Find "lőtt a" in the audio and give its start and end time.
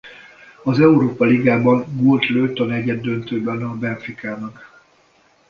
2.29-2.63